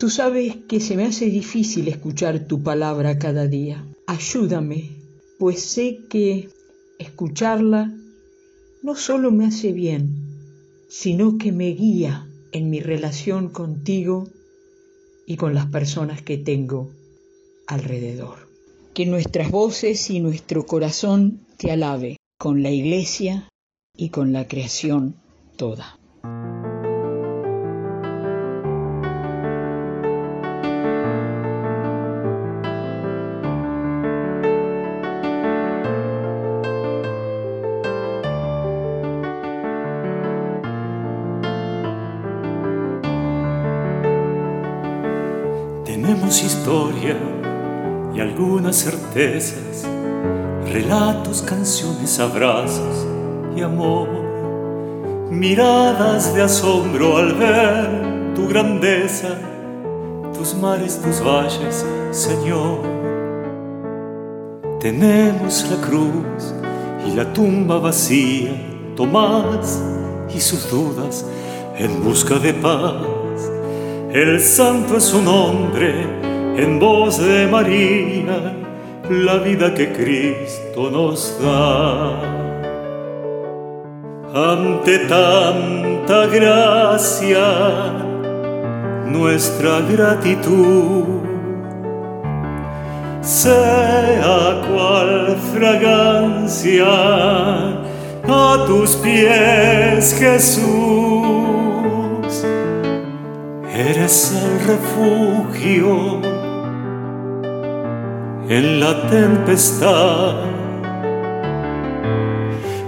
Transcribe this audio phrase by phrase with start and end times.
[0.00, 3.84] Tú sabes que se me hace difícil escuchar tu palabra cada día.
[4.06, 4.92] Ayúdame,
[5.38, 6.48] pues sé que
[6.98, 7.92] escucharla
[8.82, 10.08] no solo me hace bien,
[10.88, 14.26] sino que me guía en mi relación contigo
[15.26, 16.90] y con las personas que tengo
[17.66, 18.48] alrededor.
[18.94, 23.50] Que nuestras voces y nuestro corazón te alabe con la iglesia
[23.94, 25.16] y con la creación
[25.56, 25.99] toda.
[46.20, 47.16] Tenemos historia
[48.14, 49.86] y algunas certezas,
[50.70, 53.06] relatos, canciones, abrazos
[53.56, 54.06] y amor,
[55.30, 59.28] miradas de asombro al ver tu grandeza,
[60.34, 62.80] tus mares, tus valles, Señor.
[64.78, 66.54] Tenemos la cruz
[67.06, 68.52] y la tumba vacía,
[68.94, 69.82] Tomás
[70.34, 71.24] y sus dudas
[71.78, 73.19] en busca de paz
[74.12, 76.04] el santo es su nombre,
[76.56, 78.56] en voz de María,
[79.08, 82.18] la vida que Cristo nos da.
[84.34, 87.38] Ante tanta gracia,
[89.06, 91.20] nuestra gratitud
[93.20, 96.86] sea cual fragancia
[98.28, 101.09] a tus pies, Jesús
[103.88, 106.20] eres el refugio
[108.48, 110.34] en la tempestad.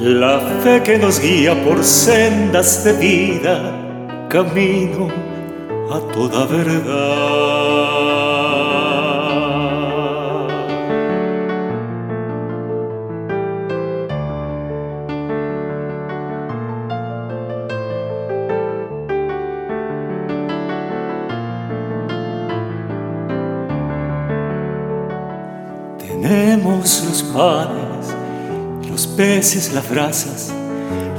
[0.00, 5.08] La fe que nos guía por sendas de vida, camino
[5.90, 7.95] a toda verdad.
[28.88, 30.54] Los peces, las brasas,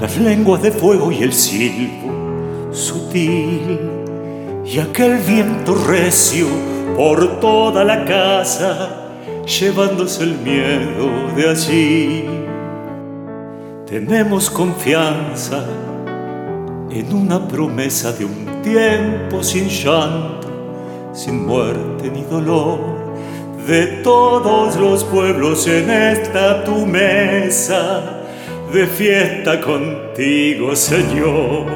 [0.00, 3.80] las lenguas de fuego y el silbo sutil
[4.64, 6.46] y aquel viento recio
[6.96, 9.08] por toda la casa
[9.44, 12.24] llevándose el miedo de allí.
[13.84, 15.64] Tenemos confianza
[16.90, 23.03] en una promesa de un tiempo sin llanto, sin muerte ni dolor
[23.66, 28.02] de todos los pueblos en esta tu mesa
[28.72, 31.66] de fiesta contigo, Señor.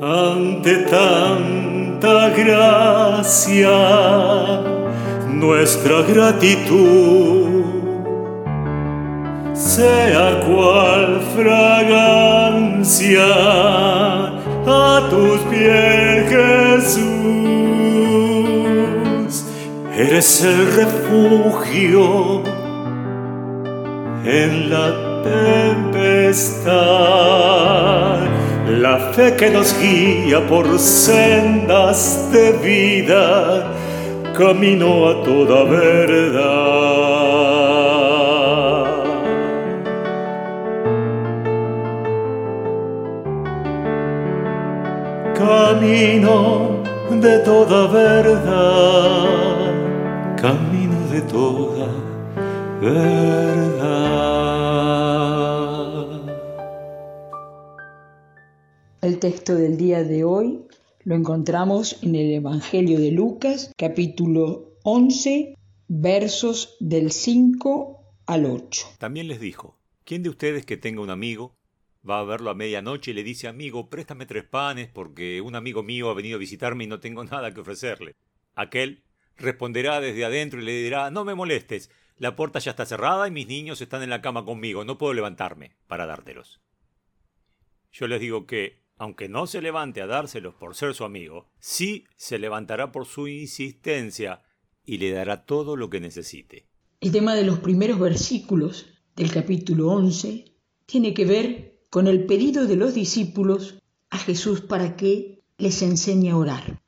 [0.00, 3.70] Ante tanta gracia,
[5.28, 7.62] nuestra gratitud
[9.54, 13.26] sea cual fragancia
[14.66, 16.01] a tus pies,
[20.02, 22.42] Eres el refugio
[24.24, 26.72] en la tempestad,
[28.80, 33.68] la fe que nos guía por sendas de vida,
[34.36, 36.42] camino a toda verdad.
[45.36, 49.51] Camino de toda verdad
[50.42, 51.86] camino de toda
[52.80, 53.92] verdad.
[59.02, 60.64] El texto del día de hoy
[61.04, 65.54] lo encontramos en el Evangelio de Lucas, capítulo 11,
[65.86, 68.86] versos del 5 al 8.
[68.98, 71.54] También les dijo, ¿quién de ustedes que tenga un amigo
[72.08, 75.84] va a verlo a medianoche y le dice, amigo, préstame tres panes porque un amigo
[75.84, 78.16] mío ha venido a visitarme y no tengo nada que ofrecerle?
[78.56, 79.04] Aquel
[79.36, 83.30] responderá desde adentro y le dirá, no me molestes, la puerta ya está cerrada y
[83.30, 86.60] mis niños están en la cama conmigo, no puedo levantarme para dártelos.
[87.90, 92.04] Yo les digo que, aunque no se levante a dárselos por ser su amigo, sí
[92.16, 94.42] se levantará por su insistencia
[94.84, 96.66] y le dará todo lo que necesite.
[97.00, 98.86] El tema de los primeros versículos
[99.16, 100.56] del capítulo 11
[100.86, 106.30] tiene que ver con el pedido de los discípulos a Jesús para que les enseñe
[106.30, 106.81] a orar.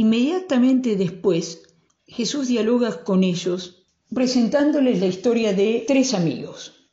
[0.00, 1.60] Inmediatamente después,
[2.06, 6.88] Jesús dialoga con ellos presentándoles la historia de tres amigos.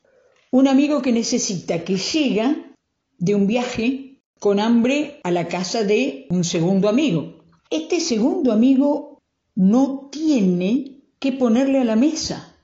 [0.52, 2.76] Un amigo que necesita, que llega
[3.18, 7.46] de un viaje con hambre a la casa de un segundo amigo.
[7.70, 9.22] Este segundo amigo
[9.56, 12.58] no tiene que ponerle a la mesa,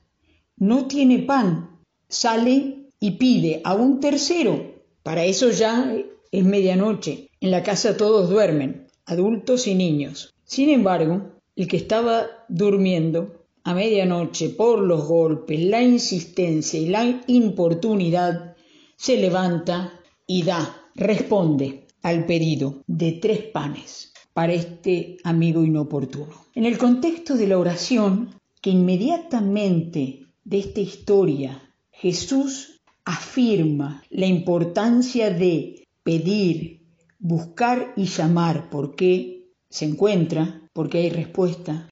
[0.58, 1.80] no tiene pan,
[2.10, 4.74] sale y pide a un tercero.
[5.02, 5.90] Para eso ya
[6.30, 10.33] es medianoche, en la casa todos duermen, adultos y niños.
[10.44, 17.22] Sin embargo, el que estaba durmiendo a medianoche por los golpes, la insistencia y la
[17.26, 18.56] importunidad,
[18.96, 26.34] se levanta y da, responde al pedido de tres panes para este amigo inoportuno.
[26.54, 28.30] En el contexto de la oración,
[28.60, 36.86] que inmediatamente de esta historia Jesús afirma la importancia de pedir,
[37.18, 39.33] buscar y llamar, porque
[39.74, 41.88] se encuentra, porque hay respuesta.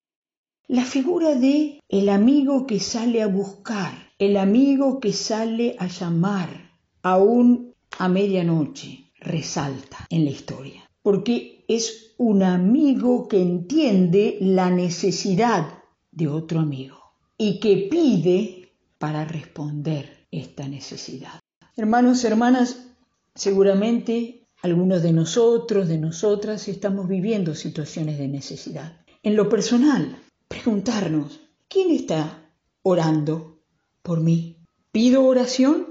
[0.69, 6.71] La figura de el amigo que sale a buscar, el amigo que sale a llamar,
[7.03, 15.83] aún a medianoche, resalta en la historia, porque es un amigo que entiende la necesidad
[16.13, 17.01] de otro amigo
[17.37, 21.41] y que pide para responder esta necesidad.
[21.77, 22.87] Hermanos, hermanas,
[23.35, 29.05] seguramente algunos de nosotros, de nosotras, estamos viviendo situaciones de necesidad.
[29.23, 30.17] En lo personal,
[30.49, 32.49] preguntarnos, ¿quién está
[32.83, 33.59] orando
[34.03, 34.57] por mí?
[34.93, 35.89] ¿Pido oración?